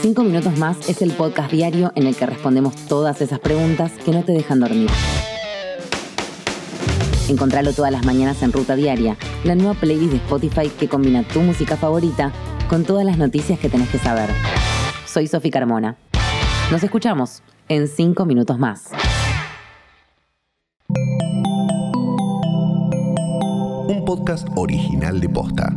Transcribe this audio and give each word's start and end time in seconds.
Cinco 0.00 0.22
minutos 0.22 0.58
más 0.58 0.88
es 0.88 1.02
el 1.02 1.12
podcast 1.12 1.50
diario 1.52 1.92
en 1.94 2.06
el 2.06 2.16
que 2.16 2.26
respondemos 2.26 2.74
todas 2.86 3.20
esas 3.20 3.38
preguntas 3.38 3.92
que 4.04 4.10
no 4.10 4.22
te 4.24 4.32
dejan 4.32 4.60
dormir. 4.60 4.90
Encontralo 7.28 7.72
todas 7.72 7.92
las 7.92 8.04
mañanas 8.04 8.42
en 8.42 8.52
Ruta 8.52 8.74
Diaria, 8.74 9.16
la 9.44 9.54
nueva 9.54 9.74
playlist 9.74 10.10
de 10.10 10.16
Spotify 10.18 10.68
que 10.68 10.88
combina 10.88 11.22
tu 11.22 11.40
música 11.40 11.76
favorita 11.76 12.32
con 12.68 12.84
todas 12.84 13.04
las 13.04 13.16
noticias 13.16 13.58
que 13.58 13.68
tenés 13.68 13.88
que 13.90 13.98
saber. 13.98 14.30
Soy 15.06 15.26
Sofi 15.26 15.50
Carmona. 15.50 15.96
Nos 16.70 16.82
escuchamos 16.82 17.42
en 17.68 17.86
cinco 17.86 18.24
minutos 18.24 18.58
más. 18.58 18.90
Un 23.88 24.04
podcast 24.04 24.48
original 24.56 25.20
de 25.20 25.28
Posta. 25.28 25.76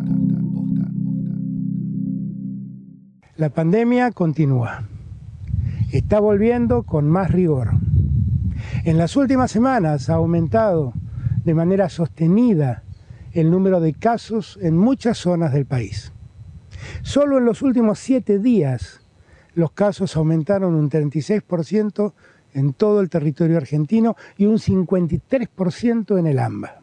La 3.37 3.49
pandemia 3.49 4.11
continúa. 4.11 4.85
Está 5.91 6.21
volviendo 6.21 6.83
con 6.83 7.09
más 7.09 7.31
rigor. 7.31 7.71
En 8.85 8.97
las 8.97 9.17
últimas 9.17 9.51
semanas 9.51 10.09
ha 10.09 10.13
aumentado 10.13 10.93
de 11.43 11.53
manera 11.53 11.89
sostenida 11.89 12.83
el 13.33 13.51
número 13.51 13.81
de 13.81 13.93
casos 13.93 14.57
en 14.61 14.77
muchas 14.77 15.17
zonas 15.17 15.51
del 15.51 15.65
país. 15.65 16.13
Solo 17.01 17.37
en 17.37 17.43
los 17.43 17.61
últimos 17.61 17.99
siete 17.99 18.39
días 18.39 19.01
los 19.53 19.71
casos 19.71 20.15
aumentaron 20.15 20.73
un 20.73 20.89
36% 20.89 22.13
en 22.53 22.71
todo 22.71 23.01
el 23.01 23.09
territorio 23.09 23.57
argentino 23.57 24.15
y 24.37 24.45
un 24.45 24.59
53% 24.59 26.17
en 26.17 26.27
el 26.27 26.39
AMBA. 26.39 26.79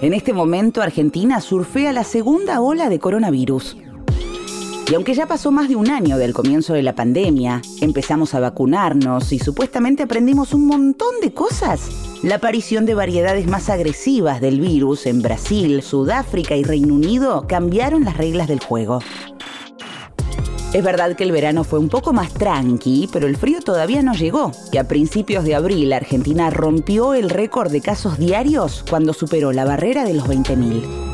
En 0.00 0.12
este 0.12 0.32
momento 0.32 0.80
Argentina 0.80 1.40
surfea 1.40 1.92
la 1.92 2.04
segunda 2.04 2.60
ola 2.60 2.88
de 2.88 3.00
coronavirus. 3.00 3.78
Y 4.90 4.94
aunque 4.94 5.14
ya 5.14 5.26
pasó 5.26 5.50
más 5.50 5.68
de 5.68 5.76
un 5.76 5.88
año 5.88 6.18
del 6.18 6.34
comienzo 6.34 6.74
de 6.74 6.82
la 6.82 6.94
pandemia, 6.94 7.62
empezamos 7.80 8.34
a 8.34 8.40
vacunarnos 8.40 9.32
y 9.32 9.38
supuestamente 9.38 10.02
aprendimos 10.02 10.52
un 10.52 10.66
montón 10.66 11.20
de 11.22 11.32
cosas, 11.32 11.88
la 12.22 12.34
aparición 12.34 12.84
de 12.84 12.94
variedades 12.94 13.46
más 13.46 13.70
agresivas 13.70 14.42
del 14.42 14.60
virus 14.60 15.06
en 15.06 15.22
Brasil, 15.22 15.82
Sudáfrica 15.82 16.54
y 16.54 16.64
Reino 16.64 16.94
Unido 16.94 17.46
cambiaron 17.48 18.04
las 18.04 18.18
reglas 18.18 18.46
del 18.46 18.60
juego. 18.60 18.98
Es 20.74 20.84
verdad 20.84 21.16
que 21.16 21.24
el 21.24 21.32
verano 21.32 21.64
fue 21.64 21.78
un 21.78 21.88
poco 21.88 22.12
más 22.12 22.34
tranqui, 22.34 23.08
pero 23.10 23.26
el 23.26 23.36
frío 23.36 23.60
todavía 23.60 24.02
no 24.02 24.12
llegó. 24.12 24.50
Y 24.72 24.76
a 24.76 24.88
principios 24.88 25.44
de 25.44 25.54
abril, 25.54 25.92
Argentina 25.92 26.50
rompió 26.50 27.14
el 27.14 27.30
récord 27.30 27.70
de 27.70 27.80
casos 27.80 28.18
diarios 28.18 28.84
cuando 28.90 29.14
superó 29.14 29.52
la 29.52 29.64
barrera 29.64 30.04
de 30.04 30.14
los 30.14 30.26
20.000. 30.26 31.13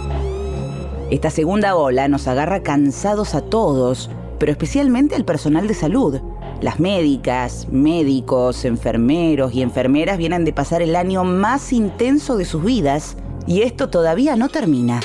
Esta 1.11 1.31
segunda 1.31 1.75
ola 1.75 2.07
nos 2.07 2.29
agarra 2.29 2.63
cansados 2.63 3.35
a 3.35 3.41
todos, 3.41 4.09
pero 4.39 4.53
especialmente 4.53 5.17
al 5.17 5.25
personal 5.25 5.67
de 5.67 5.75
salud. 5.75 6.21
Las 6.61 6.79
médicas, 6.79 7.67
médicos, 7.69 8.65
enfermeros 8.65 9.53
y 9.53 9.63
enfermeras 9.63 10.19
vienen 10.19 10.45
de 10.45 10.53
pasar 10.53 10.83
el 10.83 10.95
año 10.95 11.25
más 11.25 11.73
intenso 11.73 12.37
de 12.37 12.45
sus 12.45 12.63
vidas 12.63 13.17
y 13.49 13.63
esto 13.63 13.91
todavía 13.91 14.37
no 14.37 14.51
termina. 14.51 15.01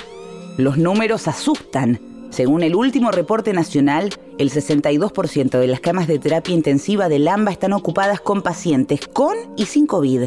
Los 0.57 0.77
números 0.77 1.27
asustan. 1.27 1.99
Según 2.29 2.61
el 2.61 2.75
último 2.75 3.09
reporte 3.09 3.51
nacional, 3.53 4.09
el 4.37 4.51
62% 4.51 5.57
de 5.57 5.67
las 5.67 5.79
camas 5.79 6.07
de 6.07 6.19
terapia 6.19 6.53
intensiva 6.53 7.09
del 7.09 7.27
AMBA 7.27 7.51
están 7.51 7.73
ocupadas 7.73 8.21
con 8.21 8.43
pacientes 8.43 9.07
con 9.07 9.35
y 9.57 9.65
sin 9.65 9.87
COVID. 9.87 10.23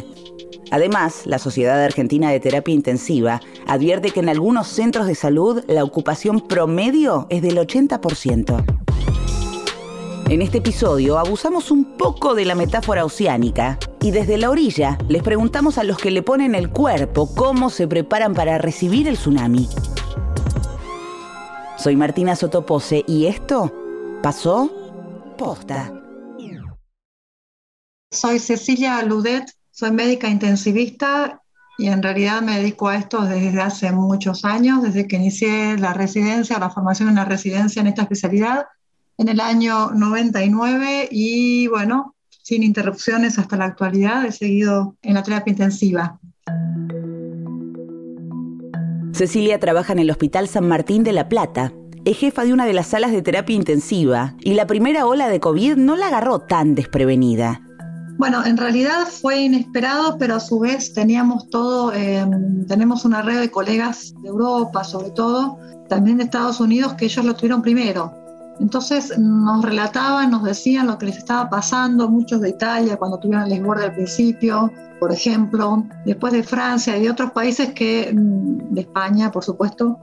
Además, 0.71 1.23
la 1.25 1.39
Sociedad 1.39 1.83
Argentina 1.83 2.31
de 2.31 2.41
Terapia 2.41 2.75
Intensiva 2.75 3.41
advierte 3.67 4.11
que 4.11 4.21
en 4.21 4.29
algunos 4.29 4.69
centros 4.69 5.07
de 5.07 5.15
salud 5.15 5.65
la 5.67 5.85
ocupación 5.85 6.41
promedio 6.41 7.27
es 7.31 7.43
del 7.43 7.57
80%. 7.59 8.65
En 10.29 10.43
este 10.43 10.59
episodio 10.59 11.19
abusamos 11.19 11.71
un 11.71 11.97
poco 11.97 12.35
de 12.35 12.45
la 12.45 12.55
metáfora 12.55 13.07
oceánica 13.07 13.79
y 14.03 14.11
desde 14.11 14.37
la 14.37 14.51
orilla 14.51 14.99
les 15.09 15.23
preguntamos 15.23 15.79
a 15.79 15.85
los 15.85 15.97
que 15.97 16.11
le 16.11 16.23
ponen 16.23 16.55
el 16.55 16.69
cuerpo 16.69 17.35
cómo 17.35 17.71
se 17.71 17.89
preparan 17.89 18.35
para 18.35 18.59
recibir 18.59 19.09
el 19.09 19.17
tsunami. 19.17 19.67
Soy 21.79 21.97
Martina 21.97 22.37
Sotopose 22.37 23.05
y 23.07 23.25
esto 23.25 23.73
pasó 24.23 24.71
posta. 25.39 25.95
Soy 28.11 28.39
Cecilia 28.39 29.03
Ludet, 29.03 29.45
soy 29.79 29.93
médica 29.93 30.29
intensivista 30.29 31.41
y 31.79 31.87
en 31.87 32.03
realidad 32.03 32.43
me 32.43 32.59
dedico 32.59 32.89
a 32.89 32.97
esto 32.97 33.25
desde 33.25 33.61
hace 33.61 33.93
muchos 33.93 34.45
años, 34.45 34.83
desde 34.83 35.07
que 35.07 35.15
inicié 35.15 35.79
la 35.79 35.95
residencia, 35.95 36.59
la 36.59 36.71
formación 36.71 37.11
en 37.11 37.15
la 37.15 37.25
residencia 37.25 37.79
en 37.79 37.87
esta 37.87 38.03
especialidad 38.03 38.67
en 39.19 39.29
el 39.29 39.39
año 39.39 39.91
99 39.91 41.11
y 41.13 41.69
bueno, 41.69 42.17
sin 42.43 42.65
interrupciones 42.65 43.39
hasta 43.39 43.57
la 43.57 43.67
actualidad 43.67 44.25
he 44.25 44.33
seguido 44.33 44.97
en 45.01 45.15
la 45.15 45.23
terapia 45.23 45.53
intensiva. 45.53 46.19
Cecilia 49.13 49.61
trabaja 49.61 49.93
en 49.93 50.01
el 50.01 50.11
Hospital 50.11 50.49
San 50.49 50.67
Martín 50.67 51.05
de 51.05 51.13
La 51.13 51.29
Plata. 51.29 51.73
Es 52.05 52.19
jefa 52.19 52.45
de 52.45 52.53
una 52.53 52.67
de 52.67 52.73
las 52.73 52.89
salas 52.89 53.13
de 53.13 53.23
terapia 53.23 53.55
intensiva 53.55 54.35
y 54.41 54.55
la 54.55 54.67
primera 54.67 55.07
ola 55.07 55.29
de 55.29 55.39
COVID 55.39 55.77
no 55.77 55.95
la 55.95 56.09
agarró 56.09 56.41
tan 56.41 56.75
desprevenida. 56.75 57.63
Bueno, 58.19 58.45
en 58.45 58.57
realidad 58.57 59.07
fue 59.07 59.43
inesperado, 59.43 60.19
pero 60.19 60.35
a 60.35 60.41
su 60.41 60.59
vez 60.59 60.93
teníamos 60.93 61.49
todo, 61.51 61.93
em, 61.95 62.67
tenemos 62.67 63.05
una 63.05 63.23
red 63.23 63.39
de 63.39 63.49
colegas 63.49 64.13
de 64.21 64.29
Europa, 64.29 64.83
sobre 64.83 65.11
todo, 65.13 65.57
también 65.89 66.17
de 66.19 66.25
Estados 66.25 66.59
Unidos, 66.59 66.95
que 66.95 67.05
ellos 67.05 67.25
lo 67.25 67.37
tuvieron 67.37 67.63
primero. 67.63 68.13
Entonces 68.59 69.17
nos 69.17 69.65
relataban, 69.65 70.33
nos 70.33 70.43
decían 70.43 70.89
lo 70.89 70.99
que 70.99 71.07
les 71.07 71.19
estaba 71.19 71.49
pasando, 71.49 72.09
muchos 72.09 72.41
de 72.41 72.49
Italia 72.49 72.97
cuando 72.97 73.21
tuvieron 73.21 73.45
el 73.45 73.51
desborde 73.51 73.85
al 73.85 73.95
principio, 73.95 74.73
por 74.99 75.13
ejemplo, 75.13 75.85
después 76.05 76.33
de 76.33 76.43
Francia 76.43 76.97
y 76.97 77.03
de 77.03 77.11
otros 77.11 77.31
países 77.31 77.73
que, 77.73 78.13
mm, 78.13 78.75
de 78.75 78.81
España, 78.81 79.31
por 79.31 79.45
supuesto, 79.45 79.97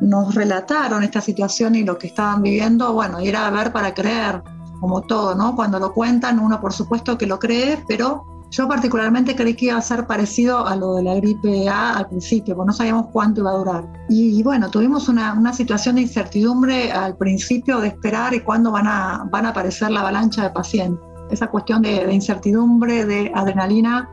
nos 0.00 0.34
relataron 0.34 1.02
esta 1.02 1.20
situación 1.20 1.74
y 1.74 1.82
lo 1.84 1.98
que 1.98 2.06
estaban 2.06 2.40
viviendo, 2.40 2.94
bueno, 2.94 3.20
ir 3.20 3.36
a 3.36 3.50
ver 3.50 3.72
para 3.72 3.92
creer 3.92 4.42
como 4.80 5.02
todo, 5.02 5.34
¿no? 5.34 5.56
Cuando 5.56 5.78
lo 5.78 5.92
cuentan, 5.92 6.38
uno 6.38 6.60
por 6.60 6.72
supuesto 6.72 7.18
que 7.18 7.26
lo 7.26 7.38
cree, 7.38 7.82
pero 7.86 8.24
yo 8.50 8.66
particularmente 8.66 9.36
creí 9.36 9.54
que 9.54 9.66
iba 9.66 9.76
a 9.76 9.82
ser 9.82 10.06
parecido 10.06 10.66
a 10.66 10.74
lo 10.74 10.94
de 10.94 11.02
la 11.02 11.14
gripe 11.16 11.68
A 11.68 11.98
al 11.98 12.08
principio, 12.08 12.56
porque 12.56 12.68
no 12.68 12.72
sabíamos 12.72 13.06
cuánto 13.12 13.42
iba 13.42 13.50
a 13.50 13.54
durar. 13.54 13.92
Y, 14.08 14.42
bueno, 14.42 14.70
tuvimos 14.70 15.08
una, 15.08 15.34
una, 15.34 15.52
situación 15.52 15.96
de 15.96 16.02
incertidumbre 16.02 16.90
al 16.90 17.16
principio 17.16 17.80
de 17.80 17.88
esperar 17.88 18.32
y 18.34 18.40
cuándo 18.40 18.72
van 18.72 18.86
a, 18.86 19.28
van 19.30 19.44
a 19.46 19.50
aparecer 19.50 19.90
la 19.90 20.00
avalancha 20.00 20.42
de 20.44 20.50
pacientes. 20.50 21.04
Esa 21.30 21.48
cuestión 21.48 21.82
de, 21.82 22.06
de 22.06 22.14
incertidumbre, 22.14 23.04
de 23.04 23.30
adrenalina 23.34 24.08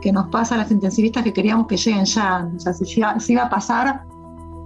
que 0.00 0.12
nos 0.12 0.28
pasa 0.28 0.54
a 0.54 0.58
las 0.58 0.70
intensivistas 0.70 1.22
que 1.22 1.32
queríamos 1.32 1.66
que 1.68 1.76
lleguen 1.76 2.04
ya. 2.04 2.50
O 2.56 2.60
sea, 2.60 2.72
si, 2.72 2.84
si 2.84 3.32
iba 3.32 3.42
a 3.42 3.50
pasar, 3.50 4.04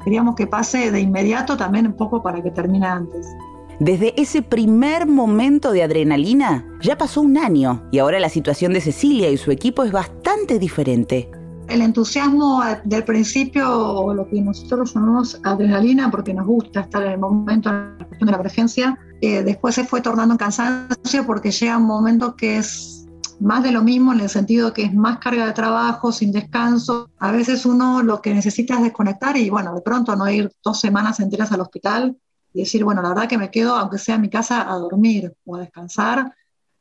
queríamos 0.05 0.35
que 0.37 0.47
pase 0.47 0.91
de 0.91 1.01
inmediato 1.01 1.57
también 1.57 1.87
un 1.87 1.97
poco 1.97 2.23
para 2.23 2.43
que 2.43 2.51
termine 2.51 2.87
antes. 2.87 3.27
Desde 3.81 4.21
ese 4.21 4.43
primer 4.43 5.07
momento 5.07 5.73
de 5.73 5.83
adrenalina, 5.83 6.65
ya 6.81 6.97
pasó 6.99 7.21
un 7.21 7.39
año 7.39 7.83
y 7.91 7.99
ahora 7.99 8.21
la 8.21 8.29
situación 8.29 8.73
de 8.73 8.81
Cecilia 8.81 9.31
y 9.31 9.37
su 9.37 9.51
equipo 9.51 9.83
es 9.83 9.93
bastante 9.93 10.59
diferente. 10.59 11.31
El 11.69 11.81
entusiasmo 11.81 12.63
del 12.85 13.05
principio, 13.05 14.13
lo 14.13 14.29
que 14.29 14.41
nosotros 14.41 14.95
llamamos 14.95 15.41
adrenalina, 15.43 16.11
porque 16.11 16.35
nos 16.35 16.47
gusta 16.47 16.81
estar 16.81 17.03
en 17.03 17.13
el 17.13 17.19
momento 17.19 17.71
de 17.71 18.27
la 18.27 18.37
emergencia, 18.37 18.99
eh, 19.21 19.43
después 19.43 19.75
se 19.75 19.85
fue 19.85 20.01
tornando 20.01 20.35
en 20.35 20.39
cansancio 20.39 21.25
porque 21.27 21.51
llega 21.51 21.79
un 21.79 21.87
momento 21.87 22.37
que 22.37 22.59
es 22.59 23.07
más 23.41 23.63
de 23.63 23.73
lo 23.73 23.83
mismo 23.83 24.13
en 24.13 24.21
el 24.21 24.29
sentido 24.29 24.73
que 24.73 24.85
es 24.85 24.95
más 24.95 25.19
carga 25.19 25.47
de 25.47 25.53
trabajo, 25.53 26.13
sin 26.13 26.31
descanso. 26.31 27.09
A 27.19 27.33
veces 27.33 27.65
uno 27.65 28.03
lo 28.03 28.21
que 28.21 28.35
necesita 28.35 28.75
es 28.75 28.83
desconectar 28.83 29.37
y 29.37 29.49
bueno, 29.49 29.75
de 29.75 29.81
pronto 29.81 30.15
no 30.15 30.29
ir 30.31 30.53
dos 30.63 30.79
semanas 30.79 31.21
enteras 31.21 31.51
al 31.53 31.63
hospital 31.63 32.17
y 32.55 32.61
decir, 32.61 32.85
bueno, 32.85 33.03
la 33.03 33.11
verdad 33.11 33.29
que 33.29 33.39
me 33.39 33.51
quedo, 33.51 33.75
aunque 33.75 33.99
sea 33.99 34.17
en 34.17 34.21
mi 34.21 34.31
casa, 34.31 34.71
a 34.71 34.77
dormir 34.77 35.35
o 35.45 35.57
a 35.57 35.61
descansar 35.61 36.35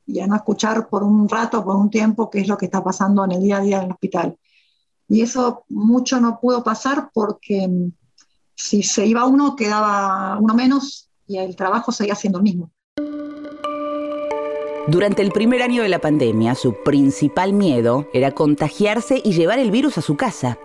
y 0.05 0.19
a 0.19 0.27
no 0.27 0.35
escuchar 0.35 0.89
por 0.89 1.03
un 1.03 1.29
rato, 1.29 1.63
por 1.63 1.75
un 1.75 1.89
tiempo, 1.89 2.29
qué 2.29 2.39
es 2.41 2.47
lo 2.47 2.57
que 2.57 2.65
está 2.65 2.83
pasando 2.83 3.23
en 3.23 3.31
el 3.31 3.41
día 3.41 3.57
a 3.57 3.61
día 3.61 3.77
en 3.77 3.85
el 3.85 3.91
hospital. 3.91 4.37
Y 5.07 5.21
eso 5.21 5.63
mucho 5.69 6.19
no 6.19 6.39
pudo 6.39 6.63
pasar 6.63 7.09
porque 7.13 7.67
mm, 7.67 7.91
si 8.55 8.83
se 8.83 9.05
iba 9.05 9.25
uno, 9.25 9.55
quedaba 9.55 10.37
uno 10.39 10.53
menos 10.53 11.09
y 11.27 11.37
el 11.37 11.55
trabajo 11.55 11.91
seguía 11.91 12.15
siendo 12.15 12.39
el 12.39 12.43
mismo. 12.43 12.71
Durante 14.87 15.21
el 15.21 15.31
primer 15.31 15.61
año 15.61 15.83
de 15.83 15.89
la 15.89 15.99
pandemia, 15.99 16.55
su 16.55 16.75
principal 16.83 17.53
miedo 17.53 18.07
era 18.13 18.31
contagiarse 18.31 19.21
y 19.23 19.31
llevar 19.31 19.59
el 19.59 19.71
virus 19.71 19.97
a 19.97 20.01
su 20.01 20.17
casa. 20.17 20.57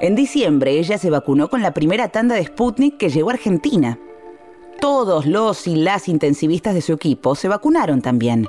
En 0.00 0.16
diciembre, 0.16 0.78
ella 0.78 0.98
se 0.98 1.10
vacunó 1.10 1.48
con 1.48 1.62
la 1.62 1.72
primera 1.72 2.08
tanda 2.08 2.34
de 2.34 2.44
Sputnik 2.44 2.98
que 2.98 3.08
llegó 3.08 3.30
a 3.30 3.34
Argentina 3.34 3.98
todos 4.82 5.26
los 5.26 5.68
y 5.68 5.76
las 5.76 6.08
intensivistas 6.08 6.74
de 6.74 6.82
su 6.82 6.94
equipo 6.94 7.36
se 7.36 7.46
vacunaron 7.46 8.02
también. 8.02 8.48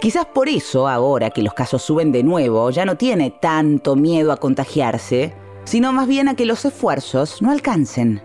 Quizás 0.00 0.24
por 0.24 0.48
eso, 0.48 0.88
ahora 0.88 1.28
que 1.28 1.42
los 1.42 1.52
casos 1.52 1.82
suben 1.82 2.10
de 2.10 2.22
nuevo, 2.22 2.70
ya 2.70 2.86
no 2.86 2.96
tiene 2.96 3.30
tanto 3.30 3.94
miedo 3.94 4.32
a 4.32 4.38
contagiarse, 4.38 5.34
sino 5.64 5.92
más 5.92 6.08
bien 6.08 6.28
a 6.28 6.34
que 6.34 6.46
los 6.46 6.64
esfuerzos 6.64 7.42
no 7.42 7.50
alcancen. 7.50 8.22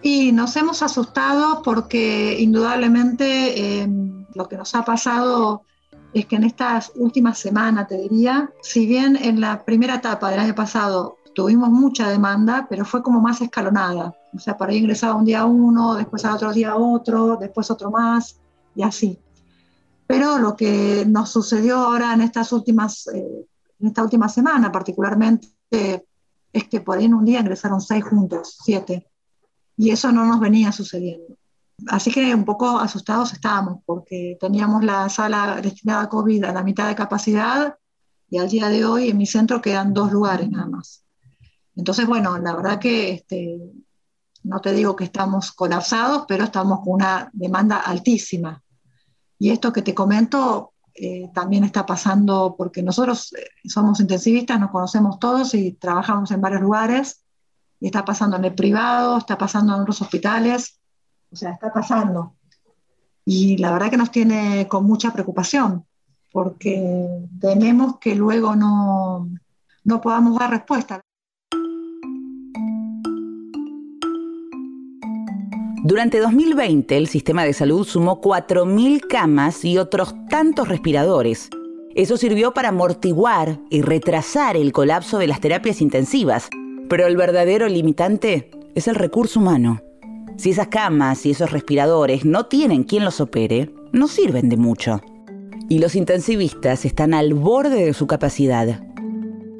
Y 0.00 0.32
nos 0.32 0.56
hemos 0.56 0.82
asustado 0.82 1.60
porque 1.62 2.40
indudablemente 2.40 3.82
eh, 3.82 3.88
lo 4.34 4.48
que 4.48 4.56
nos 4.56 4.74
ha 4.74 4.82
pasado 4.82 5.64
es 6.14 6.24
que 6.24 6.36
en 6.36 6.44
estas 6.44 6.92
últimas 6.94 7.38
semanas, 7.38 7.88
te 7.88 7.98
diría, 7.98 8.50
si 8.62 8.86
bien 8.86 9.16
en 9.16 9.42
la 9.42 9.66
primera 9.66 9.96
etapa 9.96 10.30
del 10.30 10.40
año 10.40 10.54
pasado 10.54 11.18
tuvimos 11.36 11.68
mucha 11.68 12.08
demanda, 12.08 12.66
pero 12.68 12.86
fue 12.86 13.02
como 13.02 13.20
más 13.20 13.42
escalonada. 13.42 14.16
O 14.34 14.38
sea, 14.38 14.56
para 14.56 14.72
ahí 14.72 14.78
ingresaba 14.78 15.14
un 15.14 15.26
día 15.26 15.44
uno, 15.44 15.94
después 15.94 16.24
otro 16.24 16.50
día 16.50 16.74
otro, 16.74 17.36
después 17.36 17.70
otro 17.70 17.90
más, 17.90 18.40
y 18.74 18.82
así. 18.82 19.18
Pero 20.06 20.38
lo 20.38 20.56
que 20.56 21.04
nos 21.06 21.28
sucedió 21.28 21.76
ahora 21.76 22.14
en 22.14 22.22
estas 22.22 22.52
últimas, 22.52 23.06
eh, 23.08 23.46
en 23.80 23.86
esta 23.86 24.02
última 24.02 24.30
semana 24.30 24.72
particularmente, 24.72 26.06
es 26.52 26.64
que 26.68 26.80
por 26.80 26.96
ahí 26.96 27.04
en 27.04 27.12
un 27.12 27.26
día 27.26 27.40
ingresaron 27.40 27.82
seis 27.82 28.02
juntos, 28.02 28.56
siete. 28.64 29.06
Y 29.76 29.90
eso 29.90 30.10
no 30.12 30.24
nos 30.24 30.40
venía 30.40 30.72
sucediendo. 30.72 31.36
Así 31.88 32.10
que 32.10 32.34
un 32.34 32.46
poco 32.46 32.78
asustados 32.78 33.34
estábamos 33.34 33.80
porque 33.84 34.38
teníamos 34.40 34.82
la 34.82 35.10
sala 35.10 35.60
destinada 35.60 36.04
a 36.04 36.08
COVID 36.08 36.44
a 36.44 36.52
la 36.52 36.62
mitad 36.62 36.88
de 36.88 36.94
capacidad 36.94 37.76
y 38.30 38.38
al 38.38 38.48
día 38.48 38.68
de 38.68 38.86
hoy 38.86 39.10
en 39.10 39.18
mi 39.18 39.26
centro 39.26 39.60
quedan 39.60 39.92
dos 39.92 40.10
lugares 40.10 40.48
nada 40.48 40.66
más. 40.66 41.05
Entonces, 41.76 42.06
bueno, 42.06 42.38
la 42.38 42.54
verdad 42.56 42.78
que 42.78 43.10
este, 43.12 43.60
no 44.42 44.60
te 44.60 44.72
digo 44.72 44.96
que 44.96 45.04
estamos 45.04 45.52
colapsados, 45.52 46.24
pero 46.26 46.44
estamos 46.44 46.80
con 46.80 46.94
una 46.94 47.30
demanda 47.32 47.78
altísima. 47.78 48.62
Y 49.38 49.50
esto 49.50 49.72
que 49.72 49.82
te 49.82 49.94
comento 49.94 50.72
eh, 50.94 51.30
también 51.34 51.64
está 51.64 51.84
pasando 51.84 52.54
porque 52.56 52.82
nosotros 52.82 53.32
eh, 53.34 53.46
somos 53.68 54.00
intensivistas, 54.00 54.58
nos 54.58 54.70
conocemos 54.70 55.18
todos 55.18 55.54
y 55.54 55.72
trabajamos 55.72 56.30
en 56.30 56.40
varios 56.40 56.62
lugares. 56.62 57.22
Y 57.78 57.86
está 57.86 58.04
pasando 58.04 58.36
en 58.38 58.46
el 58.46 58.54
privado, 58.54 59.18
está 59.18 59.36
pasando 59.36 59.74
en 59.74 59.82
otros 59.82 60.00
hospitales 60.00 60.80
o 61.30 61.36
sea, 61.36 61.50
está 61.50 61.72
pasando. 61.72 62.34
Y 63.24 63.56
la 63.58 63.72
verdad 63.72 63.90
que 63.90 63.96
nos 63.96 64.10
tiene 64.10 64.68
con 64.68 64.84
mucha 64.84 65.12
preocupación, 65.12 65.84
porque 66.32 67.28
tememos 67.40 67.98
que 67.98 68.14
luego 68.14 68.54
no, 68.54 69.28
no 69.84 70.00
podamos 70.00 70.38
dar 70.38 70.50
respuesta. 70.50 71.00
Durante 75.86 76.18
2020, 76.18 76.96
el 76.96 77.06
sistema 77.06 77.44
de 77.44 77.52
salud 77.52 77.86
sumó 77.86 78.20
4.000 78.20 79.06
camas 79.06 79.64
y 79.64 79.78
otros 79.78 80.16
tantos 80.28 80.66
respiradores. 80.66 81.48
Eso 81.94 82.16
sirvió 82.16 82.52
para 82.52 82.70
amortiguar 82.70 83.60
y 83.70 83.82
retrasar 83.82 84.56
el 84.56 84.72
colapso 84.72 85.18
de 85.18 85.28
las 85.28 85.40
terapias 85.40 85.80
intensivas. 85.80 86.48
Pero 86.88 87.06
el 87.06 87.16
verdadero 87.16 87.68
limitante 87.68 88.50
es 88.74 88.88
el 88.88 88.96
recurso 88.96 89.38
humano. 89.38 89.80
Si 90.36 90.50
esas 90.50 90.66
camas 90.66 91.24
y 91.24 91.30
esos 91.30 91.52
respiradores 91.52 92.24
no 92.24 92.46
tienen 92.46 92.82
quien 92.82 93.04
los 93.04 93.20
opere, 93.20 93.70
no 93.92 94.08
sirven 94.08 94.48
de 94.48 94.56
mucho. 94.56 95.00
Y 95.68 95.78
los 95.78 95.94
intensivistas 95.94 96.84
están 96.84 97.14
al 97.14 97.32
borde 97.32 97.84
de 97.84 97.94
su 97.94 98.08
capacidad. 98.08 98.80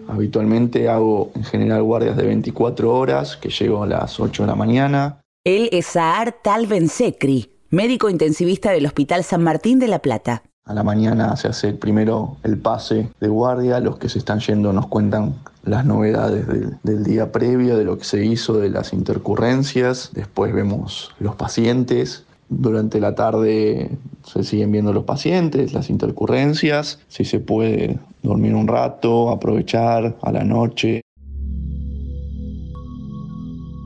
Habitualmente 0.09 0.89
hago 0.89 1.31
en 1.37 1.45
general 1.45 1.85
guardias 1.85 2.17
de 2.17 2.27
24 2.27 2.93
horas, 2.93 3.37
que 3.37 3.49
llego 3.49 3.85
a 3.85 3.87
las 3.87 4.19
8 4.19 4.43
de 4.43 4.47
la 4.49 4.57
mañana. 4.57 5.21
Él 5.47 5.69
es 5.71 5.87
Saar 5.87 6.35
Talvensecri, 6.43 7.53
médico 7.71 8.11
intensivista 8.11 8.73
del 8.73 8.85
Hospital 8.85 9.23
San 9.23 9.45
Martín 9.45 9.79
de 9.79 9.87
La 9.87 10.01
Plata. 10.01 10.43
A 10.65 10.75
la 10.75 10.83
mañana 10.83 11.37
se 11.37 11.47
hace 11.47 11.73
primero 11.73 12.39
el 12.43 12.59
pase 12.59 13.11
de 13.21 13.29
guardia, 13.29 13.79
los 13.79 13.97
que 13.97 14.09
se 14.09 14.19
están 14.19 14.41
yendo 14.41 14.73
nos 14.73 14.89
cuentan 14.89 15.37
las 15.63 15.85
novedades 15.85 16.49
del, 16.83 17.05
día 17.05 17.31
previo, 17.31 17.79
de 17.79 17.85
lo 17.85 17.97
que 17.97 18.03
se 18.03 18.25
hizo, 18.25 18.59
de 18.59 18.71
las 18.71 18.93
intercurrencias, 18.93 20.11
después 20.15 20.53
vemos 20.53 21.15
los 21.21 21.37
pacientes, 21.37 22.25
durante 22.49 22.99
la 22.99 23.15
tarde 23.15 23.97
se 24.25 24.43
siguen 24.43 24.73
viendo 24.73 24.93
los 24.93 25.05
pacientes, 25.05 25.73
las 25.73 25.91
intercurrencias, 25.91 26.99
si 27.07 27.25
se 27.25 27.39
puede 27.39 28.01
dormir 28.25 28.53
un 28.57 28.67
rato, 28.67 29.31
aprovechar 29.31 30.17
a 30.23 30.33
la 30.33 30.43
noche. 30.43 31.03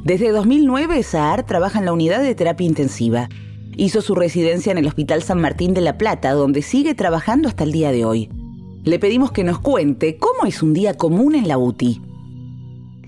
Desde 0.04 0.30
2009, 0.30 1.02
Saar 1.02 1.44
trabaja 1.44 1.78
en 1.78 1.84
la 1.84 1.92
unidad 1.92 2.22
de 2.22 2.34
terapia 2.34 2.66
intensiva 2.66 3.28
Hizo 3.76 4.02
su 4.02 4.14
residencia 4.14 4.72
en 4.72 4.78
el 4.78 4.86
Hospital 4.86 5.22
San 5.22 5.40
Martín 5.40 5.72
de 5.72 5.80
La 5.80 5.96
Plata, 5.96 6.32
donde 6.32 6.60
sigue 6.60 6.94
trabajando 6.94 7.48
hasta 7.48 7.64
el 7.64 7.72
día 7.72 7.92
de 7.92 8.04
hoy. 8.04 8.28
Le 8.84 8.98
pedimos 8.98 9.32
que 9.32 9.44
nos 9.44 9.58
cuente 9.58 10.18
cómo 10.18 10.46
es 10.46 10.62
un 10.62 10.74
día 10.74 10.98
común 10.98 11.34
en 11.34 11.48
la 11.48 11.56
UTI. 11.56 12.00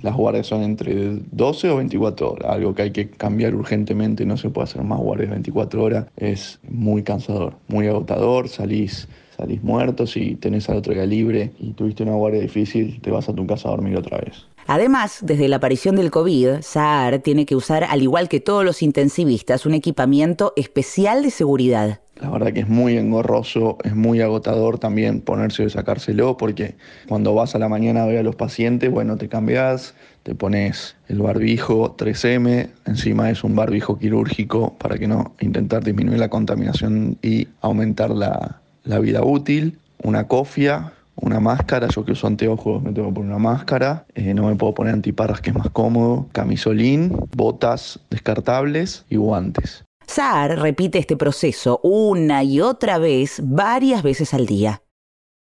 Las 0.03 0.17
guardias 0.17 0.47
son 0.47 0.63
entre 0.63 1.21
12 1.31 1.71
o 1.71 1.77
24 1.77 2.33
horas, 2.33 2.51
algo 2.51 2.75
que 2.75 2.83
hay 2.83 2.91
que 2.91 3.11
cambiar 3.11 3.55
urgentemente, 3.55 4.25
no 4.25 4.37
se 4.37 4.51
puede 4.51 4.65
hacer 4.65 4.83
más 4.83 4.99
guardias 4.99 5.31
24 5.31 5.83
horas, 5.83 6.07
es 6.17 6.59
muy 6.69 7.03
cansador, 7.03 7.57
muy 7.69 7.87
agotador, 7.87 8.49
salís, 8.49 9.09
salís 9.37 9.63
muerto, 9.63 10.07
si 10.07 10.37
tenés 10.37 10.69
al 10.71 10.79
otro 10.79 10.95
día 10.95 11.07
libre 11.07 11.53
y 11.61 11.73
tuviste 11.73 12.03
una 12.03 12.15
guardia 12.15 12.41
difícil, 12.41 13.01
te 13.01 13.11
vas 13.11 13.29
a 13.29 13.35
tu 13.35 13.47
casa 13.47 13.69
a 13.69 13.73
dormir 13.73 13.97
otra 13.97 14.19
vez. 14.19 14.47
Además, 14.67 15.19
desde 15.23 15.49
la 15.49 15.57
aparición 15.57 15.97
del 15.97 16.11
COVID, 16.11 16.61
SAAR 16.63 17.19
tiene 17.19 17.47
que 17.47 17.57
usar, 17.57 17.85
al 17.85 18.03
igual 18.03 18.29
que 18.29 18.41
todos 18.41 18.65
los 18.65 18.83
intensivistas, 18.83 19.67
un 19.67 19.75
equipamiento 19.75 20.53
especial 20.57 21.23
de 21.23 21.31
seguridad. 21.31 22.01
La 22.21 22.31
verdad 22.31 22.53
que 22.53 22.61
es 22.61 22.69
muy 22.69 22.97
engorroso, 22.97 23.79
es 23.83 23.97
muy 23.97 24.21
agotador 24.21 24.79
también 24.79 25.21
ponerse 25.21 25.65
y 25.65 25.71
sacárselo, 25.71 26.37
porque 26.37 26.77
cuando 27.09 27.35
vas 27.35 27.57
a 27.57 27.59
la 27.59 27.69
mañana 27.69 28.05
a 28.05 28.07
ver 28.07 28.19
a 28.19 28.23
los 28.23 28.37
pacientes, 28.37 28.91
bueno, 28.93 29.17
te 29.17 29.29
cambias, 29.29 29.95
te 30.23 30.37
pones 30.37 30.95
el 31.09 31.19
barbijo 31.19 31.97
3M, 31.97 32.69
encima 32.87 33.31
es 33.31 33.43
un 33.43 33.57
barbijo 33.57 33.99
quirúrgico 33.99 34.75
para 34.79 34.99
que 34.99 35.09
no 35.09 35.35
intentar 35.41 35.83
disminuir 35.83 36.21
la 36.21 36.29
contaminación 36.29 37.19
y 37.23 37.49
aumentar 37.61 38.11
la 38.11 38.99
vida 39.01 39.25
útil, 39.25 39.79
una 40.05 40.29
cofia, 40.29 40.93
una 41.23 41.41
máscara, 41.41 41.89
yo 41.89 42.05
que 42.05 42.13
uso 42.13 42.27
anteojos 42.27 42.83
me 42.83 42.93
tengo 42.93 43.09
que 43.09 43.15
poner 43.15 43.31
una 43.31 43.39
máscara, 43.39 44.05
eh, 44.15 44.35
no 44.35 44.49
me 44.49 44.57
puedo 44.57 44.75
poner 44.75 44.93
antiparras 44.93 45.41
que 45.41 45.51
es 45.51 45.57
más 45.57 45.71
cómodo, 45.71 46.29
camisolín, 46.33 47.17
botas 47.37 47.99
descartables 48.11 49.07
y 49.09 49.17
guantes. 49.17 49.85
SAR 50.07 50.59
repite 50.59 50.99
este 50.99 51.17
proceso 51.17 51.81
una 51.83 52.43
y 52.43 52.61
otra 52.61 52.99
vez, 52.99 53.41
varias 53.43 54.03
veces 54.03 54.35
al 54.35 54.47
día. 54.47 54.82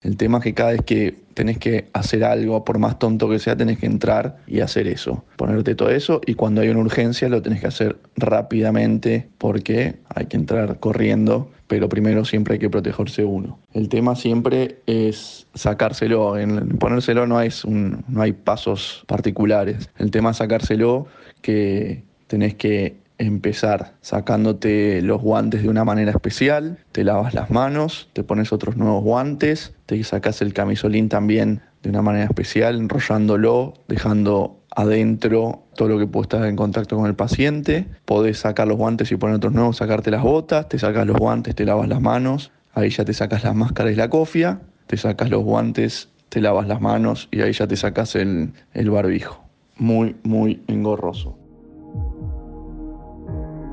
El 0.02 0.16
tema 0.16 0.38
es 0.38 0.44
que 0.44 0.54
cada 0.54 0.72
vez 0.72 0.82
que 0.82 1.14
tenés 1.34 1.58
que 1.58 1.88
hacer 1.92 2.24
algo, 2.24 2.64
por 2.64 2.78
más 2.78 2.98
tonto 2.98 3.28
que 3.28 3.38
sea, 3.38 3.54
tenés 3.54 3.78
que 3.78 3.86
entrar 3.86 4.38
y 4.46 4.60
hacer 4.60 4.86
eso. 4.86 5.24
Ponerte 5.36 5.74
todo 5.74 5.90
eso 5.90 6.22
y 6.26 6.34
cuando 6.34 6.62
hay 6.62 6.70
una 6.70 6.80
urgencia 6.80 7.28
lo 7.28 7.42
tenés 7.42 7.60
que 7.60 7.66
hacer 7.66 7.96
rápidamente 8.16 9.28
porque 9.36 9.96
hay 10.14 10.26
que 10.26 10.38
entrar 10.38 10.80
corriendo, 10.80 11.50
pero 11.66 11.88
primero 11.90 12.24
siempre 12.24 12.54
hay 12.54 12.60
que 12.60 12.70
protegerse 12.70 13.24
uno. 13.24 13.58
El 13.74 13.90
tema 13.90 14.16
siempre 14.16 14.78
es 14.86 15.46
sacárselo. 15.54 16.38
En 16.38 16.78
ponérselo 16.78 17.26
no 17.26 17.38
no 17.38 18.22
hay 18.22 18.32
pasos 18.32 19.04
particulares. 19.06 19.90
El 19.98 20.10
tema 20.10 20.30
es 20.30 20.38
sacárselo 20.38 21.08
que 21.42 22.02
tenés 22.26 22.54
que 22.54 22.96
empezar 23.20 23.92
sacándote 24.00 25.02
los 25.02 25.20
guantes 25.20 25.62
de 25.62 25.68
una 25.68 25.84
manera 25.84 26.10
especial, 26.10 26.78
te 26.92 27.04
lavas 27.04 27.34
las 27.34 27.50
manos, 27.50 28.08
te 28.14 28.24
pones 28.24 28.52
otros 28.52 28.76
nuevos 28.76 29.04
guantes, 29.04 29.74
te 29.86 30.02
sacas 30.04 30.40
el 30.40 30.54
camisolín 30.54 31.08
también 31.08 31.60
de 31.82 31.90
una 31.90 32.02
manera 32.02 32.24
especial, 32.24 32.76
enrollándolo, 32.76 33.74
dejando 33.88 34.60
adentro 34.74 35.64
todo 35.76 35.88
lo 35.88 35.98
que 35.98 36.06
puede 36.06 36.22
estar 36.22 36.46
en 36.46 36.56
contacto 36.56 36.96
con 36.96 37.06
el 37.06 37.14
paciente, 37.14 37.86
podés 38.06 38.38
sacar 38.38 38.66
los 38.68 38.78
guantes 38.78 39.12
y 39.12 39.16
poner 39.16 39.36
otros 39.36 39.52
nuevos, 39.52 39.76
sacarte 39.76 40.10
las 40.10 40.22
botas, 40.22 40.68
te 40.68 40.78
sacas 40.78 41.06
los 41.06 41.16
guantes, 41.16 41.54
te 41.54 41.66
lavas 41.66 41.88
las 41.88 42.00
manos, 42.00 42.52
ahí 42.72 42.88
ya 42.88 43.04
te 43.04 43.12
sacas 43.12 43.44
las 43.44 43.54
máscaras 43.54 43.92
y 43.92 43.96
la 43.96 44.08
cofia, 44.08 44.60
te 44.86 44.96
sacas 44.96 45.28
los 45.28 45.42
guantes, 45.42 46.08
te 46.30 46.40
lavas 46.40 46.66
las 46.66 46.80
manos 46.80 47.28
y 47.30 47.42
ahí 47.42 47.52
ya 47.52 47.66
te 47.66 47.76
sacas 47.76 48.16
el, 48.16 48.52
el 48.72 48.90
barbijo. 48.90 49.44
Muy, 49.76 50.16
muy 50.22 50.62
engorroso. 50.68 51.39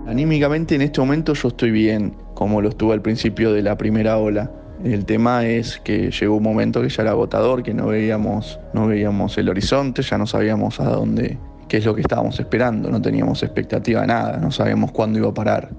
Anímicamente 0.07 0.73
en 0.73 0.81
este 0.81 1.01
momento 1.01 1.33
yo 1.33 1.49
estoy 1.49 1.69
bien, 1.69 2.15
como 2.33 2.61
lo 2.61 2.69
estuve 2.69 2.93
al 2.93 3.01
principio 3.01 3.51
de 3.51 3.61
la 3.61 3.77
primera 3.77 4.17
ola. 4.17 4.49
El 4.81 5.03
tema 5.03 5.45
es 5.45 5.81
que 5.83 6.11
llegó 6.11 6.37
un 6.37 6.43
momento 6.43 6.81
que 6.81 6.87
ya 6.87 7.01
era 7.01 7.11
agotador, 7.11 7.61
que 7.61 7.73
no 7.73 7.87
veíamos, 7.87 8.57
no 8.73 8.87
veíamos 8.87 9.37
el 9.37 9.49
horizonte, 9.49 10.01
ya 10.03 10.17
no 10.17 10.25
sabíamos 10.25 10.79
a 10.79 10.85
dónde, 10.85 11.37
qué 11.67 11.77
es 11.77 11.85
lo 11.85 11.93
que 11.93 12.01
estábamos 12.01 12.39
esperando, 12.39 12.89
no 12.89 13.01
teníamos 13.01 13.43
expectativa 13.43 14.07
nada, 14.07 14.37
no 14.37 14.49
sabíamos 14.49 14.93
cuándo 14.93 15.19
iba 15.19 15.27
a 15.27 15.33
parar. 15.33 15.71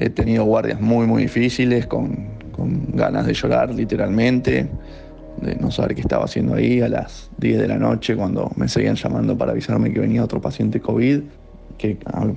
He 0.00 0.10
tenido 0.10 0.44
guardias 0.44 0.80
muy, 0.80 1.06
muy 1.06 1.22
difíciles, 1.22 1.86
con, 1.86 2.30
con 2.50 2.86
ganas 2.96 3.24
de 3.24 3.34
llorar 3.34 3.72
literalmente, 3.72 4.68
de 5.40 5.54
no 5.54 5.70
saber 5.70 5.94
qué 5.94 6.00
estaba 6.00 6.24
haciendo 6.24 6.56
ahí 6.56 6.80
a 6.80 6.88
las 6.88 7.30
10 7.38 7.60
de 7.60 7.68
la 7.68 7.78
noche 7.78 8.16
cuando 8.16 8.50
me 8.56 8.66
seguían 8.66 8.96
llamando 8.96 9.38
para 9.38 9.52
avisarme 9.52 9.92
que 9.92 10.00
venía 10.00 10.24
otro 10.24 10.40
paciente 10.40 10.80
COVID 10.80 11.22
que 11.80 11.96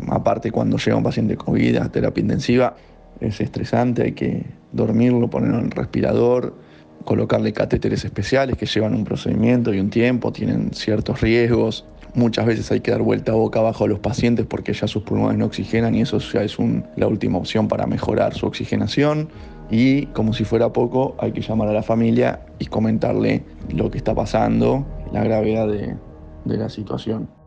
aparte 0.10 0.52
cuando 0.52 0.78
llega 0.78 0.96
un 0.96 1.04
paciente 1.04 1.36
COVID 1.36 1.76
a 1.76 1.92
terapia 1.92 2.22
intensiva 2.22 2.78
es 3.20 3.42
estresante, 3.42 4.04
hay 4.04 4.12
que 4.14 4.46
dormirlo, 4.72 5.30
ponerlo 5.30 5.60
en 5.60 5.66
el 5.66 5.72
respirador, 5.72 6.56
colocarle 7.04 7.52
catéteres 7.52 8.06
especiales 8.06 8.56
que 8.56 8.66
llevan 8.66 8.96
un 8.96 9.04
procedimiento 9.04 9.74
y 9.74 9.82
un 9.82 9.90
tiempo, 9.90 10.32
tienen 10.32 10.74
ciertos 10.74 11.20
riesgos. 11.20 11.86
Muchas 12.16 12.46
veces 12.46 12.72
hay 12.72 12.80
que 12.80 12.92
dar 12.92 13.02
vuelta 13.02 13.34
boca 13.34 13.60
abajo 13.60 13.84
a 13.84 13.88
los 13.90 14.00
pacientes 14.00 14.46
porque 14.46 14.72
ya 14.72 14.88
sus 14.88 15.04
pulmones 15.04 15.38
no 15.38 15.46
oxigenan 15.46 15.94
y 15.94 16.02
eso 16.02 16.20
ya 16.20 16.42
es 16.42 16.58
la 16.96 17.08
última 17.08 17.38
opción 17.38 17.68
para 17.68 17.86
mejorar 17.86 18.34
su 18.34 18.46
oxigenación. 18.46 19.28
Y 19.70 20.06
como 20.08 20.32
si 20.32 20.46
fuera 20.46 20.72
poco, 20.72 21.18
hay 21.20 21.34
que 21.34 21.42
llamar 21.42 21.68
a 21.68 21.74
la 21.74 21.84
familia 21.84 22.46
y 22.60 22.68
comentarle 22.68 23.44
lo 23.76 23.92
que 23.92 23.98
está 23.98 24.16
pasando, 24.16 24.86
la 25.12 25.24
gravedad 25.24 25.68
de, 25.68 25.98
de 26.46 26.58
la 26.58 26.70
situación. 26.70 27.43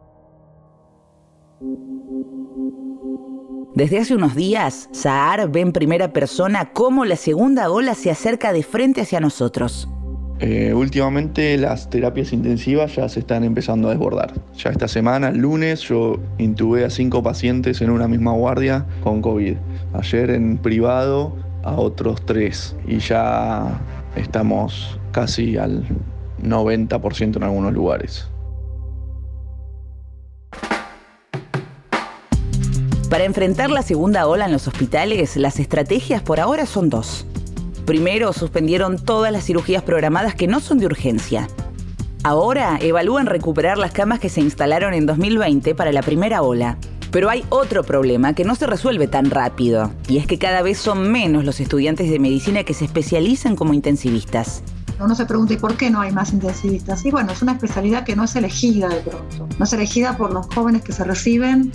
Desde 3.74 3.98
hace 3.98 4.14
unos 4.14 4.34
días, 4.34 4.88
Saar 4.92 5.50
ve 5.50 5.60
en 5.60 5.72
primera 5.72 6.12
persona 6.12 6.70
cómo 6.72 7.04
la 7.04 7.16
segunda 7.16 7.70
ola 7.70 7.94
se 7.94 8.10
acerca 8.10 8.52
de 8.52 8.62
frente 8.62 9.02
hacia 9.02 9.20
nosotros. 9.20 9.88
Eh, 10.38 10.74
últimamente 10.74 11.56
las 11.56 11.88
terapias 11.88 12.32
intensivas 12.34 12.96
ya 12.96 13.08
se 13.08 13.20
están 13.20 13.42
empezando 13.42 13.88
a 13.88 13.92
desbordar. 13.92 14.34
Ya 14.56 14.70
esta 14.70 14.86
semana, 14.86 15.30
lunes, 15.30 15.80
yo 15.80 16.18
intubé 16.36 16.84
a 16.84 16.90
cinco 16.90 17.22
pacientes 17.22 17.80
en 17.80 17.90
una 17.90 18.06
misma 18.06 18.32
guardia 18.32 18.84
con 19.02 19.22
COVID. 19.22 19.56
Ayer 19.94 20.30
en 20.30 20.58
privado 20.58 21.34
a 21.62 21.72
otros 21.72 22.24
tres 22.26 22.76
y 22.86 22.98
ya 22.98 23.80
estamos 24.14 24.98
casi 25.12 25.56
al 25.56 25.84
90% 26.42 27.36
en 27.36 27.42
algunos 27.42 27.72
lugares. 27.72 28.28
Para 33.10 33.22
enfrentar 33.24 33.70
la 33.70 33.82
segunda 33.82 34.26
ola 34.26 34.46
en 34.46 34.52
los 34.52 34.66
hospitales, 34.66 35.36
las 35.36 35.60
estrategias 35.60 36.22
por 36.22 36.40
ahora 36.40 36.66
son 36.66 36.90
dos. 36.90 37.24
Primero, 37.84 38.32
suspendieron 38.32 38.98
todas 38.98 39.30
las 39.30 39.44
cirugías 39.44 39.84
programadas 39.84 40.34
que 40.34 40.48
no 40.48 40.58
son 40.58 40.78
de 40.78 40.86
urgencia. 40.86 41.46
Ahora 42.24 42.78
evalúan 42.80 43.26
recuperar 43.26 43.78
las 43.78 43.92
camas 43.92 44.18
que 44.18 44.28
se 44.28 44.40
instalaron 44.40 44.92
en 44.92 45.06
2020 45.06 45.76
para 45.76 45.92
la 45.92 46.02
primera 46.02 46.42
ola. 46.42 46.78
Pero 47.12 47.30
hay 47.30 47.44
otro 47.50 47.84
problema 47.84 48.32
que 48.32 48.44
no 48.44 48.56
se 48.56 48.66
resuelve 48.66 49.06
tan 49.06 49.30
rápido, 49.30 49.92
y 50.08 50.18
es 50.18 50.26
que 50.26 50.40
cada 50.40 50.62
vez 50.62 50.76
son 50.76 51.12
menos 51.12 51.44
los 51.44 51.60
estudiantes 51.60 52.10
de 52.10 52.18
medicina 52.18 52.64
que 52.64 52.74
se 52.74 52.86
especializan 52.86 53.54
como 53.54 53.72
intensivistas. 53.72 54.64
Uno 54.98 55.14
se 55.14 55.26
pregunta, 55.26 55.52
¿y 55.54 55.58
por 55.58 55.76
qué 55.76 55.90
no 55.90 56.00
hay 56.00 56.10
más 56.10 56.32
intensivistas? 56.32 57.04
Y 57.04 57.12
bueno, 57.12 57.30
es 57.30 57.40
una 57.40 57.52
especialidad 57.52 58.04
que 58.04 58.16
no 58.16 58.24
es 58.24 58.34
elegida 58.34 58.88
de 58.88 59.00
pronto. 59.00 59.46
No 59.58 59.64
es 59.64 59.72
elegida 59.72 60.16
por 60.16 60.32
los 60.32 60.46
jóvenes 60.52 60.82
que 60.82 60.92
se 60.92 61.04
reciben. 61.04 61.70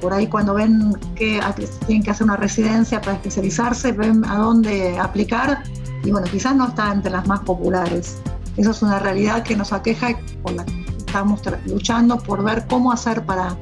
Por 0.00 0.12
ahí 0.12 0.26
cuando 0.26 0.54
ven 0.54 0.96
que 1.14 1.40
tienen 1.86 2.02
que 2.02 2.10
hacer 2.10 2.24
una 2.24 2.36
residencia 2.36 3.00
para 3.00 3.14
especializarse, 3.14 3.92
ven 3.92 4.24
a 4.24 4.36
dónde 4.36 4.98
aplicar 4.98 5.62
y 6.04 6.10
bueno, 6.10 6.26
quizás 6.30 6.54
no 6.54 6.68
está 6.68 6.92
entre 6.92 7.10
las 7.10 7.26
más 7.26 7.40
populares. 7.40 8.18
Eso 8.56 8.70
es 8.70 8.82
una 8.82 8.98
realidad 8.98 9.42
que 9.42 9.56
nos 9.56 9.72
aqueja 9.72 10.10
y 10.10 10.14
por 10.42 10.52
la 10.52 10.64
que 10.64 10.84
estamos 10.98 11.40
luchando 11.66 12.18
por 12.18 12.44
ver 12.44 12.66
cómo 12.68 12.92
hacer 12.92 13.24
para, 13.24 13.56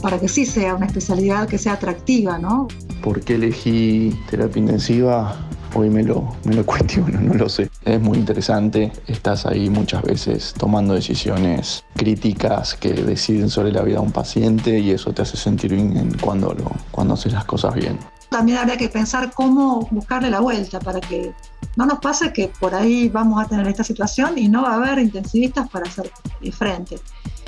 para 0.00 0.18
que 0.18 0.28
sí 0.28 0.46
sea 0.46 0.74
una 0.74 0.86
especialidad 0.86 1.48
que 1.48 1.58
sea 1.58 1.74
atractiva, 1.74 2.38
¿no? 2.38 2.68
¿Por 3.02 3.20
qué 3.20 3.34
elegí 3.34 4.18
terapia 4.30 4.60
intensiva? 4.60 5.36
hoy 5.74 5.90
me 5.90 6.02
lo, 6.02 6.34
me 6.44 6.54
lo 6.54 6.64
cuestiono, 6.66 7.20
no 7.20 7.34
lo 7.34 7.48
sé. 7.48 7.68
Es 7.84 8.00
muy 8.00 8.18
interesante, 8.18 8.92
estás 9.08 9.44
ahí 9.44 9.68
muchas 9.68 10.02
veces 10.02 10.54
tomando 10.56 10.94
decisiones 10.94 11.84
críticas 11.96 12.74
que 12.74 12.92
deciden 12.92 13.50
sobre 13.50 13.72
la 13.72 13.82
vida 13.82 13.96
de 13.96 14.02
un 14.02 14.12
paciente 14.12 14.78
y 14.78 14.92
eso 14.92 15.12
te 15.12 15.22
hace 15.22 15.36
sentir 15.36 15.74
bien 15.74 16.16
cuando, 16.20 16.54
lo, 16.54 16.70
cuando 16.92 17.14
haces 17.14 17.32
las 17.32 17.44
cosas 17.44 17.74
bien. 17.74 17.98
También 18.30 18.58
habría 18.58 18.76
que 18.76 18.88
pensar 18.88 19.32
cómo 19.34 19.88
buscarle 19.90 20.30
la 20.30 20.38
vuelta 20.38 20.78
para 20.78 21.00
que 21.00 21.34
no 21.76 21.84
nos 21.84 21.98
pase 21.98 22.32
que 22.32 22.52
por 22.60 22.72
ahí 22.72 23.08
vamos 23.08 23.44
a 23.44 23.48
tener 23.48 23.66
esta 23.66 23.82
situación 23.82 24.38
y 24.38 24.48
no 24.48 24.62
va 24.62 24.74
a 24.74 24.76
haber 24.76 25.00
intensivistas 25.00 25.68
para 25.68 25.88
hacer 25.88 26.08
frente. 26.52 27.00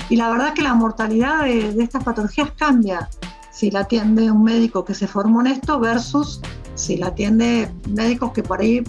Y 0.09 0.17
la 0.17 0.29
verdad 0.29 0.53
que 0.53 0.61
la 0.61 0.73
mortalidad 0.73 1.45
de, 1.45 1.71
de 1.71 1.83
estas 1.83 2.03
patologías 2.03 2.51
cambia 2.57 3.09
si 3.51 3.71
la 3.71 3.79
atiende 3.81 4.29
un 4.29 4.43
médico 4.43 4.83
que 4.83 4.93
se 4.93 5.07
formó 5.07 5.39
en 5.39 5.47
esto 5.47 5.79
versus 5.79 6.41
si 6.75 6.97
la 6.97 7.07
atiende 7.07 7.71
médicos 7.87 8.33
que 8.33 8.43
por 8.43 8.59
ahí 8.59 8.83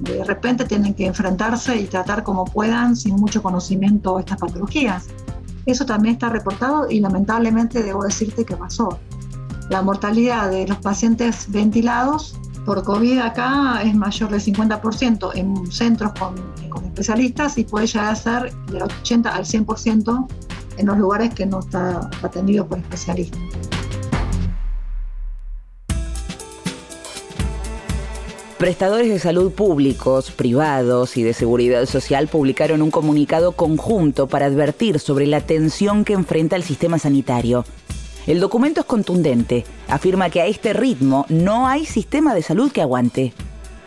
de 0.00 0.24
repente 0.24 0.64
tienen 0.64 0.94
que 0.94 1.06
enfrentarse 1.06 1.76
y 1.76 1.84
tratar 1.86 2.22
como 2.22 2.44
puedan 2.44 2.96
sin 2.96 3.16
mucho 3.16 3.42
conocimiento 3.42 4.18
estas 4.18 4.38
patologías. 4.38 5.06
Eso 5.66 5.86
también 5.86 6.14
está 6.14 6.28
reportado 6.28 6.90
y 6.90 7.00
lamentablemente 7.00 7.82
debo 7.82 8.04
decirte 8.04 8.44
que 8.44 8.56
pasó. 8.56 8.98
La 9.70 9.82
mortalidad 9.82 10.50
de 10.50 10.66
los 10.68 10.78
pacientes 10.78 11.50
ventilados 11.50 12.38
por 12.66 12.82
COVID 12.82 13.18
acá 13.18 13.82
es 13.82 13.94
mayor 13.94 14.30
del 14.30 14.40
50% 14.40 15.30
en 15.34 15.70
centros 15.70 16.12
con, 16.18 16.34
con 16.68 16.84
especialistas 16.84 17.56
y 17.58 17.64
puede 17.64 17.86
llegar 17.86 18.12
a 18.12 18.16
ser 18.16 18.54
del 18.66 18.82
80 18.82 19.34
al 19.34 19.44
100% 19.44 20.26
en 20.76 20.86
los 20.86 20.98
lugares 20.98 21.32
que 21.34 21.46
no 21.46 21.60
está 21.60 22.10
atendido 22.22 22.66
por 22.66 22.78
especialistas. 22.78 23.40
Prestadores 28.64 29.10
de 29.10 29.18
salud 29.18 29.52
públicos, 29.52 30.30
privados 30.30 31.18
y 31.18 31.22
de 31.22 31.34
seguridad 31.34 31.84
social 31.84 32.28
publicaron 32.28 32.80
un 32.80 32.90
comunicado 32.90 33.52
conjunto 33.52 34.26
para 34.26 34.46
advertir 34.46 35.00
sobre 35.00 35.26
la 35.26 35.42
tensión 35.42 36.02
que 36.02 36.14
enfrenta 36.14 36.56
el 36.56 36.62
sistema 36.62 36.98
sanitario. 36.98 37.66
El 38.26 38.40
documento 38.40 38.80
es 38.80 38.86
contundente, 38.86 39.66
afirma 39.86 40.30
que 40.30 40.40
a 40.40 40.46
este 40.46 40.72
ritmo 40.72 41.26
no 41.28 41.68
hay 41.68 41.84
sistema 41.84 42.34
de 42.34 42.40
salud 42.40 42.72
que 42.72 42.80
aguante. 42.80 43.34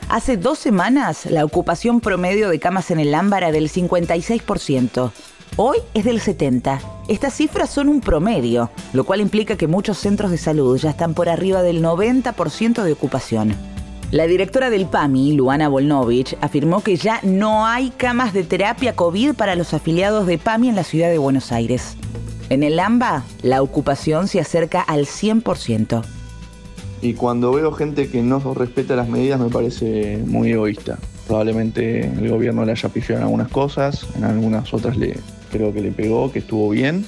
Hace 0.10 0.38
dos 0.38 0.60
semanas 0.60 1.26
la 1.26 1.44
ocupación 1.44 2.00
promedio 2.00 2.48
de 2.48 2.60
camas 2.60 2.92
en 2.92 3.00
el 3.00 3.16
ámbar 3.16 3.42
era 3.42 3.52
del 3.52 3.72
56%. 3.72 5.12
Hoy 5.56 5.78
es 5.96 6.06
del 6.06 6.22
70%. 6.22 6.82
Estas 7.08 7.34
cifras 7.34 7.72
son 7.72 7.90
un 7.90 8.00
promedio, 8.00 8.70
lo 8.94 9.06
cual 9.06 9.22
implica 9.22 9.58
que 9.58 9.66
muchos 9.66 9.98
centros 9.98 10.30
de 10.30 10.38
salud 10.38 10.78
ya 10.78 10.92
están 10.92 11.16
por 11.16 11.30
arriba 11.30 11.64
del 11.64 11.84
90% 11.84 12.84
de 12.84 12.94
ocupación. 12.94 13.77
La 14.10 14.26
directora 14.26 14.70
del 14.70 14.86
PAMI, 14.86 15.34
Luana 15.34 15.68
Volnovich, 15.68 16.38
afirmó 16.40 16.82
que 16.82 16.96
ya 16.96 17.20
no 17.24 17.66
hay 17.66 17.90
camas 17.90 18.32
de 18.32 18.44
terapia 18.44 18.96
COVID 18.96 19.34
para 19.34 19.56
los 19.56 19.74
afiliados 19.74 20.26
de 20.26 20.38
PAMI 20.38 20.70
en 20.70 20.76
la 20.78 20.86
ciudad 20.86 21.10
de 21.10 21.18
Buenos 21.18 21.52
Aires. 21.52 21.98
En 22.50 22.64
el 22.64 22.80
AMBA, 22.80 23.26
la 23.42 23.62
ocupación 23.62 24.30
se 24.30 24.40
acerca 24.40 24.80
al 24.82 25.08
100%. 25.08 26.06
Y 27.02 27.16
cuando 27.16 27.52
veo 27.52 27.74
gente 27.74 28.08
que 28.08 28.22
no 28.22 28.40
respeta 28.54 28.96
las 28.96 29.10
medidas 29.10 29.42
me 29.42 29.50
parece 29.50 30.24
muy 30.26 30.54
egoísta. 30.54 30.98
Probablemente 31.28 32.06
el 32.06 32.30
gobierno 32.30 32.64
le 32.64 32.72
haya 32.72 32.88
pifiado 32.88 33.20
en 33.20 33.26
algunas 33.26 33.50
cosas, 33.50 34.08
en 34.16 34.24
algunas 34.24 34.74
otras 34.74 34.96
le, 34.96 35.18
creo 35.52 35.74
que 35.74 35.82
le 35.82 35.92
pegó, 35.92 36.32
que 36.32 36.40
estuvo 36.40 36.70
bien. 36.70 37.06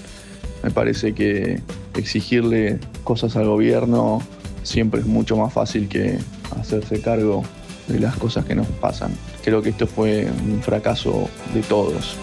Me 0.63 0.69
parece 0.69 1.13
que 1.13 1.61
exigirle 1.95 2.77
cosas 3.05 3.37
al 3.37 3.45
gobierno 3.45 4.21
siempre 4.63 5.01
es 5.01 5.05
mucho 5.05 5.37
más 5.37 5.53
fácil 5.53 5.87
que 5.87 6.17
hacerse 6.59 7.01
cargo 7.01 7.43
de 7.87 7.99
las 7.99 8.15
cosas 8.15 8.45
que 8.45 8.55
nos 8.55 8.67
pasan. 8.67 9.11
Creo 9.43 9.61
que 9.61 9.69
esto 9.69 9.87
fue 9.87 10.27
un 10.45 10.61
fracaso 10.61 11.29
de 11.53 11.61
todos. 11.61 12.17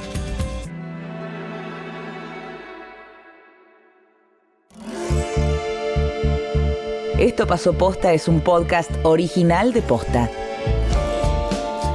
Esto 7.18 7.46
pasó 7.46 7.72
posta 7.72 8.12
es 8.12 8.28
un 8.28 8.40
podcast 8.40 8.90
original 9.02 9.72
de 9.72 9.80
posta. 9.80 10.30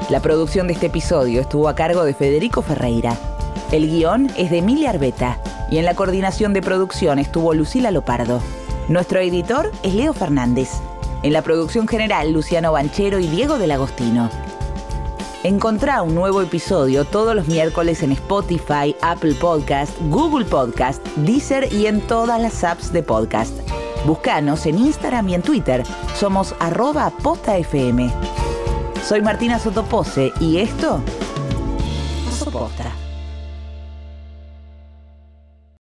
La 0.09 0.19
producción 0.19 0.67
de 0.67 0.73
este 0.73 0.87
episodio 0.87 1.41
estuvo 1.41 1.69
a 1.69 1.75
cargo 1.75 2.03
de 2.03 2.13
Federico 2.13 2.61
Ferreira. 2.61 3.15
El 3.71 3.87
guion 3.87 4.29
es 4.35 4.49
de 4.49 4.57
Emilia 4.57 4.89
Arbeta 4.89 5.39
y 5.69 5.77
en 5.77 5.85
la 5.85 5.93
coordinación 5.93 6.53
de 6.53 6.61
producción 6.61 7.19
estuvo 7.19 7.53
Lucila 7.53 7.91
Lopardo. 7.91 8.41
Nuestro 8.91 9.19
editor 9.21 9.71
es 9.83 9.93
Leo 9.93 10.11
Fernández. 10.11 10.69
En 11.23 11.31
la 11.31 11.41
producción 11.43 11.87
general, 11.87 12.33
Luciano 12.33 12.73
Banchero 12.73 13.19
y 13.19 13.27
Diego 13.27 13.57
del 13.57 13.71
Agostino. 13.71 14.29
Encontrá 15.43 16.01
un 16.01 16.13
nuevo 16.13 16.41
episodio 16.41 17.05
todos 17.05 17.33
los 17.33 17.47
miércoles 17.47 18.03
en 18.03 18.11
Spotify, 18.11 18.93
Apple 19.01 19.35
Podcast, 19.35 19.93
Google 20.09 20.43
Podcast, 20.43 21.01
Deezer 21.15 21.71
y 21.71 21.85
en 21.85 22.01
todas 22.01 22.41
las 22.41 22.65
apps 22.65 22.91
de 22.91 23.01
podcast. 23.01 23.57
Búscanos 24.05 24.65
en 24.65 24.77
Instagram 24.77 25.29
y 25.29 25.35
en 25.35 25.41
Twitter. 25.41 25.83
Somos 26.19 26.53
arroba 26.59 27.11
postafm. 27.11 28.11
Soy 29.07 29.21
Martina 29.21 29.57
Sotopose 29.57 30.33
y 30.41 30.57
esto... 30.57 31.01
Posta. 32.51 32.80